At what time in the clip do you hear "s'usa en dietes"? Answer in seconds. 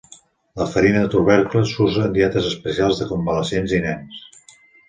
1.75-2.49